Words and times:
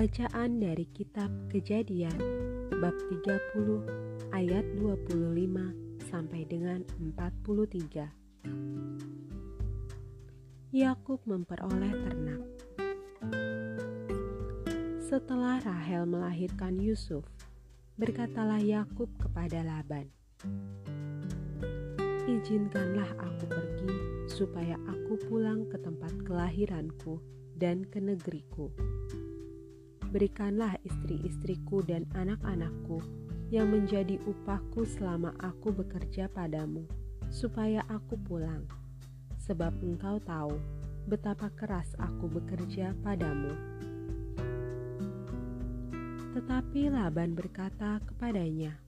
Bacaan 0.00 0.64
dari 0.64 0.88
kitab 0.96 1.28
Kejadian 1.52 2.16
bab 2.80 2.96
30 3.12 4.32
ayat 4.32 4.64
25 4.80 5.12
sampai 6.08 6.48
dengan 6.48 6.80
43. 6.96 8.08
Yakub 10.72 11.20
memperoleh 11.28 11.92
ternak. 11.92 12.40
Setelah 15.04 15.60
Rahel 15.68 16.08
melahirkan 16.08 16.80
Yusuf, 16.80 17.28
berkatalah 18.00 18.64
Yakub 18.64 19.12
kepada 19.20 19.60
Laban, 19.60 20.08
"Izinkanlah 22.24 23.20
aku 23.20 23.44
pergi 23.52 23.92
supaya 24.32 24.80
aku 24.80 25.20
pulang 25.28 25.68
ke 25.68 25.76
tempat 25.76 26.24
kelahiranku 26.24 27.20
dan 27.52 27.84
ke 27.84 28.00
negeriku." 28.00 28.72
Berikanlah 30.10 30.74
istri-istriku 30.82 31.86
dan 31.86 32.02
anak-anakku 32.18 32.98
yang 33.54 33.70
menjadi 33.70 34.18
upahku 34.26 34.82
selama 34.86 35.34
aku 35.38 35.70
bekerja 35.70 36.26
padamu, 36.30 36.86
supaya 37.30 37.86
aku 37.86 38.18
pulang. 38.26 38.66
Sebab 39.38 39.74
engkau 39.82 40.18
tahu 40.22 40.54
betapa 41.06 41.50
keras 41.54 41.94
aku 41.98 42.30
bekerja 42.30 42.94
padamu. 43.02 43.54
Tetapi 46.34 46.90
Laban 46.90 47.34
berkata 47.34 47.98
kepadanya, 48.06 48.78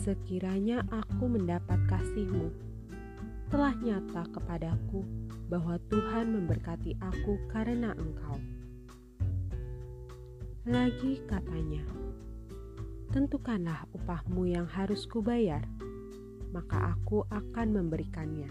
Sekiranya 0.00 0.80
aku 0.88 1.28
mendapat 1.28 1.76
kasihmu, 1.88 2.48
telah 3.52 3.76
nyata 3.76 4.24
kepadaku 4.32 5.19
bahwa 5.50 5.82
Tuhan 5.90 6.30
memberkati 6.30 6.94
aku 7.02 7.34
karena 7.50 7.90
engkau. 7.98 8.38
Lagi 10.70 11.18
katanya, 11.26 11.82
tentukanlah 13.10 13.90
upahmu 13.90 14.46
yang 14.46 14.70
harus 14.70 15.10
kubayar, 15.10 15.66
maka 16.54 16.94
aku 16.94 17.26
akan 17.34 17.74
memberikannya. 17.74 18.46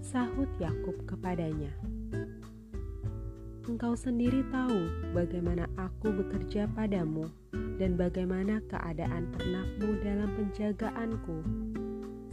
Sahut 0.00 0.48
Yakub 0.56 1.04
kepadanya, 1.04 1.76
Engkau 3.64 3.96
sendiri 3.96 4.44
tahu 4.52 4.92
bagaimana 5.16 5.64
aku 5.80 6.12
bekerja 6.12 6.68
padamu 6.76 7.24
dan 7.80 7.96
bagaimana 7.96 8.60
keadaan 8.68 9.32
ternakmu 9.32 10.04
dalam 10.04 10.28
penjagaanku 10.36 11.36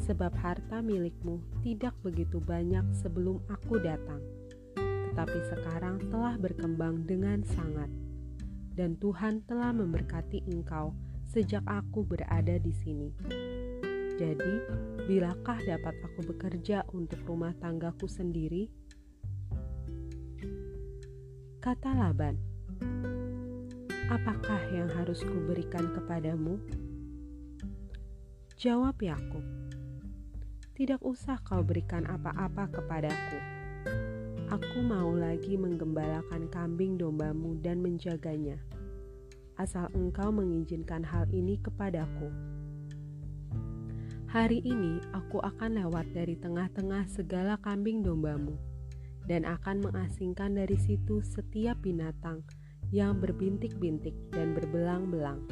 sebab 0.01 0.33
harta 0.33 0.81
milikmu 0.81 1.37
tidak 1.61 1.93
begitu 2.01 2.41
banyak 2.41 2.83
sebelum 2.97 3.37
aku 3.45 3.77
datang, 3.77 4.19
tetapi 5.13 5.39
sekarang 5.53 6.01
telah 6.09 6.35
berkembang 6.41 7.05
dengan 7.05 7.45
sangat, 7.45 7.87
dan 8.73 8.97
Tuhan 8.97 9.45
telah 9.45 9.69
memberkati 9.69 10.41
engkau 10.49 10.97
sejak 11.29 11.61
aku 11.69 12.01
berada 12.03 12.57
di 12.57 12.73
sini. 12.73 13.13
Jadi, 14.17 14.53
bilakah 15.05 15.57
dapat 15.65 15.95
aku 16.05 16.33
bekerja 16.33 16.85
untuk 16.93 17.21
rumah 17.25 17.53
tanggaku 17.57 18.05
sendiri? 18.05 18.69
Kata 21.61 21.93
Laban, 21.93 22.35
"Apakah 24.09 24.61
yang 24.73 24.89
harus 24.97 25.21
kuberikan 25.21 25.93
kepadamu?" 25.93 26.57
Jawab 28.61 29.01
Yakub, 29.01 29.41
tidak 30.81 30.97
usah 31.05 31.37
kau 31.45 31.61
berikan 31.61 32.09
apa-apa 32.09 32.65
kepadaku. 32.73 33.37
Aku 34.49 34.81
mau 34.81 35.13
lagi 35.13 35.53
menggembalakan 35.53 36.49
kambing 36.49 36.97
dombamu 36.97 37.53
dan 37.61 37.85
menjaganya, 37.85 38.57
asal 39.61 39.93
engkau 39.93 40.33
mengizinkan 40.33 41.05
hal 41.05 41.29
ini 41.29 41.61
kepadaku. 41.61 42.33
Hari 44.25 44.65
ini 44.65 44.97
aku 45.13 45.37
akan 45.45 45.85
lewat 45.85 46.17
dari 46.17 46.33
tengah-tengah 46.41 47.05
segala 47.13 47.61
kambing 47.61 48.01
dombamu, 48.01 48.57
dan 49.29 49.45
akan 49.45 49.85
mengasingkan 49.85 50.57
dari 50.57 50.81
situ 50.81 51.21
setiap 51.21 51.77
binatang 51.85 52.41
yang 52.89 53.21
berbintik-bintik 53.21 54.17
dan 54.33 54.57
berbelang-belang, 54.57 55.45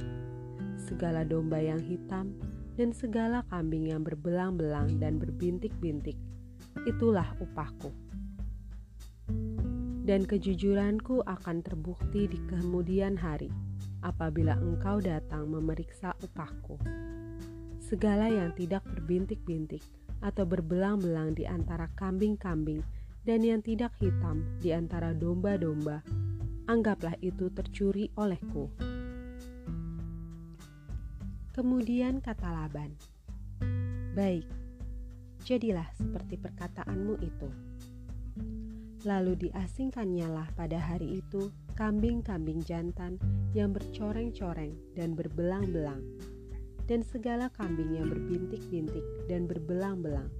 segala 0.89 1.21
domba 1.21 1.61
yang 1.61 1.85
hitam 1.85 2.33
dan 2.79 2.95
segala 2.95 3.43
kambing 3.51 3.91
yang 3.91 4.07
berbelang-belang 4.07 5.03
dan 5.03 5.19
berbintik-bintik. 5.19 6.15
Itulah 6.87 7.35
upahku. 7.43 7.91
Dan 10.07 10.23
kejujuranku 10.23 11.19
akan 11.27 11.59
terbukti 11.59 12.31
di 12.31 12.39
kemudian 12.47 13.19
hari 13.19 13.51
apabila 13.99 14.55
engkau 14.55 15.03
datang 15.03 15.51
memeriksa 15.51 16.15
upahku. 16.23 16.79
Segala 17.83 18.31
yang 18.31 18.55
tidak 18.55 18.87
berbintik-bintik 18.87 19.83
atau 20.23 20.47
berbelang-belang 20.47 21.35
di 21.35 21.43
antara 21.43 21.91
kambing-kambing 21.99 22.79
dan 23.27 23.43
yang 23.43 23.59
tidak 23.59 23.91
hitam 23.99 24.47
di 24.63 24.71
antara 24.71 25.11
domba-domba, 25.11 25.99
anggaplah 26.71 27.19
itu 27.19 27.51
tercuri 27.51 28.07
olehku. 28.15 28.71
Kemudian 31.59 32.23
kata 32.23 32.55
Laban, 32.55 32.95
"Baik, 34.15 34.47
jadilah 35.43 35.91
seperti 35.91 36.39
perkataanmu 36.39 37.19
itu." 37.19 37.51
Lalu 39.03 39.51
diasingkannyalah 39.51 40.55
pada 40.55 40.79
hari 40.79 41.19
itu 41.19 41.51
kambing-kambing 41.75 42.63
jantan 42.63 43.19
yang 43.51 43.75
bercoreng-coreng 43.75 44.71
dan 44.95 45.19
berbelang-belang, 45.19 45.99
dan 46.87 47.03
segala 47.03 47.51
kambing 47.51 47.91
yang 47.91 48.07
berbintik-bintik 48.07 49.03
dan 49.27 49.43
berbelang-belang, 49.43 50.31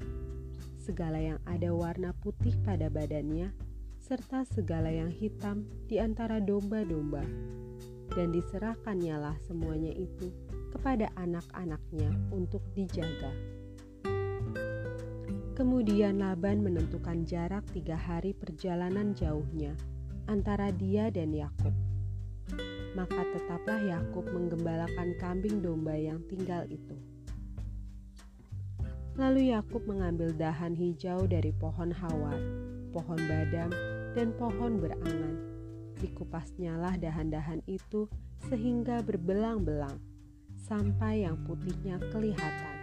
segala 0.80 1.20
yang 1.20 1.40
ada 1.44 1.76
warna 1.76 2.16
putih 2.24 2.56
pada 2.64 2.88
badannya, 2.88 3.52
serta 4.00 4.48
segala 4.48 4.88
yang 4.88 5.12
hitam 5.12 5.68
di 5.84 6.00
antara 6.00 6.40
domba-domba, 6.40 7.28
dan 8.16 8.32
diserahkannyalah 8.32 9.36
semuanya 9.44 9.92
itu 9.92 10.32
kepada 10.70 11.10
anak-anaknya 11.18 12.14
untuk 12.30 12.62
dijaga. 12.74 13.34
Kemudian 15.60 16.24
Laban 16.24 16.64
menentukan 16.64 17.28
jarak 17.28 17.68
tiga 17.76 18.00
hari 18.00 18.32
perjalanan 18.32 19.12
jauhnya 19.12 19.76
antara 20.32 20.72
dia 20.72 21.12
dan 21.12 21.36
Yakub. 21.36 21.76
Maka 22.96 23.28
tetaplah 23.36 23.84
Yakub 23.84 24.24
menggembalakan 24.32 25.20
kambing 25.20 25.60
domba 25.60 26.00
yang 26.00 26.24
tinggal 26.32 26.64
itu. 26.72 26.96
Lalu 29.20 29.52
Yakub 29.52 29.84
mengambil 29.84 30.32
dahan 30.32 30.80
hijau 30.80 31.28
dari 31.28 31.52
pohon 31.52 31.92
hawar, 31.92 32.40
pohon 32.96 33.20
badam, 33.28 33.68
dan 34.16 34.32
pohon 34.40 34.80
berangan. 34.80 35.36
Dikupasnyalah 36.00 36.96
dahan-dahan 37.04 37.60
itu 37.68 38.08
sehingga 38.48 39.04
berbelang-belang 39.04 40.00
sampai 40.70 41.26
yang 41.26 41.36
putihnya 41.50 41.98
kelihatan. 42.14 42.78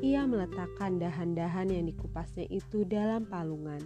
Ia 0.00 0.24
meletakkan 0.24 0.96
dahan-dahan 1.02 1.68
yang 1.68 1.90
dikupasnya 1.90 2.46
itu 2.48 2.86
dalam 2.86 3.26
palungan, 3.26 3.82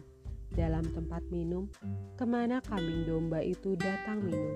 dalam 0.52 0.84
tempat 0.94 1.24
minum, 1.32 1.66
ke 2.14 2.22
mana 2.22 2.60
kambing 2.62 3.08
domba 3.08 3.42
itu 3.42 3.74
datang 3.74 4.22
minum, 4.22 4.54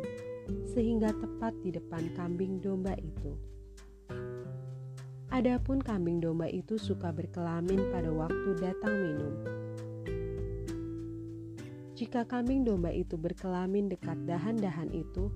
sehingga 0.71 1.11
tepat 1.11 1.57
di 1.65 1.75
depan 1.75 2.13
kambing 2.15 2.61
domba 2.63 2.95
itu. 3.01 3.35
Adapun 5.35 5.83
kambing 5.83 6.23
domba 6.23 6.47
itu 6.47 6.79
suka 6.79 7.11
berkelamin 7.11 7.91
pada 7.91 8.13
waktu 8.13 8.49
datang 8.61 8.95
minum. 9.03 9.35
Jika 11.99 12.23
kambing 12.31 12.63
domba 12.63 12.95
itu 12.95 13.19
berkelamin 13.19 13.91
dekat 13.91 14.23
dahan-dahan 14.31 14.95
itu, 14.95 15.27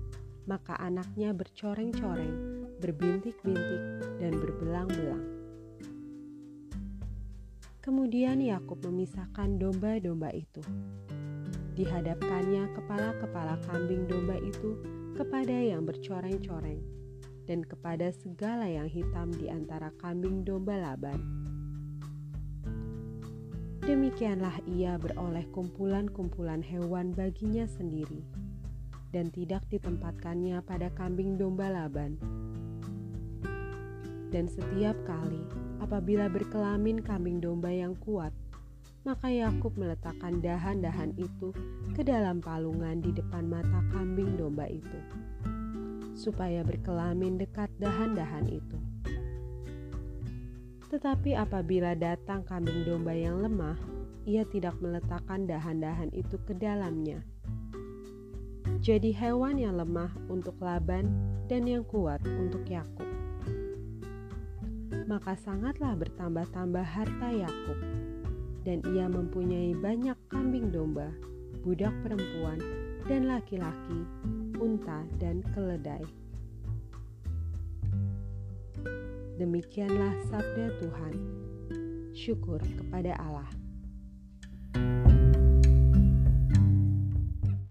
maka 0.43 0.75
anaknya 0.75 1.31
bercoreng-coreng, 1.31 2.67
berbintik-bintik, 2.83 3.83
dan 4.19 4.35
berbelang-belang. 4.35 5.23
Kemudian 7.83 8.39
Yakub 8.39 8.79
memisahkan 8.83 9.59
domba-domba 9.59 10.31
itu. 10.31 10.63
Dihadapkannya 11.75 12.71
kepala-kepala 12.79 13.59
kambing 13.67 14.07
domba 14.07 14.39
itu 14.39 14.79
kepada 15.19 15.51
yang 15.51 15.83
bercoreng-coreng 15.83 16.79
dan 17.43 17.59
kepada 17.67 18.07
segala 18.15 18.71
yang 18.71 18.87
hitam 18.87 19.35
di 19.35 19.51
antara 19.51 19.91
kambing 19.99 20.47
domba 20.47 20.79
Laban. 20.79 21.19
Demikianlah 23.83 24.63
ia 24.63 24.95
beroleh 24.95 25.43
kumpulan-kumpulan 25.51 26.63
hewan 26.63 27.11
baginya 27.11 27.67
sendiri 27.67 28.23
dan 29.13 29.29
tidak 29.29 29.61
ditempatkannya 29.69 30.57
pada 30.65 30.89
kambing 30.97 31.37
domba 31.37 31.69
Laban. 31.69 32.17
Dan 34.33 34.49
setiap 34.49 34.97
kali 35.05 35.45
apabila 35.77 36.25
berkelamin 36.25 37.05
kambing 37.05 37.37
domba 37.37 37.69
yang 37.69 37.93
kuat, 38.01 38.33
Maka 39.03 39.27
Yakub 39.27 39.75
meletakkan 39.75 40.39
dahan-dahan 40.39 41.11
itu 41.19 41.51
ke 41.91 42.07
dalam 42.07 42.39
palungan 42.39 43.03
di 43.03 43.11
depan 43.11 43.51
mata 43.51 43.83
kambing 43.91 44.39
domba 44.39 44.63
itu, 44.71 44.99
supaya 46.15 46.63
berkelamin 46.63 47.35
dekat 47.35 47.67
dahan-dahan 47.83 48.47
itu. 48.47 48.79
Tetapi 50.87 51.35
apabila 51.35 51.99
datang 51.99 52.47
kambing 52.47 52.87
domba 52.87 53.11
yang 53.11 53.43
lemah, 53.43 53.75
ia 54.23 54.47
tidak 54.47 54.79
meletakkan 54.79 55.51
dahan-dahan 55.51 56.07
itu 56.15 56.39
ke 56.47 56.55
dalamnya. 56.55 57.19
Jadi 58.83 59.15
hewan 59.15 59.55
yang 59.55 59.79
lemah 59.79 60.11
untuk 60.27 60.59
Laban 60.59 61.07
dan 61.47 61.63
yang 61.63 61.87
kuat 61.87 62.19
untuk 62.27 62.67
Yakub. 62.67 63.07
Maka 65.07 65.39
sangatlah 65.39 65.95
bertambah-tambah 65.95 66.83
harta 66.83 67.31
Yakub, 67.31 67.79
dan 68.67 68.83
ia 68.91 69.07
mempunyai 69.07 69.71
banyak 69.79 70.19
kambing 70.27 70.67
domba, 70.67 71.15
budak 71.63 71.95
perempuan, 72.03 72.59
dan 73.07 73.23
laki-laki, 73.23 74.03
unta, 74.59 75.07
dan 75.15 75.39
keledai. 75.55 76.03
Demikianlah 79.39 80.11
sabda 80.27 80.75
Tuhan. 80.83 81.15
Syukur 82.11 82.59
kepada 82.59 83.15
Allah. 83.15 83.62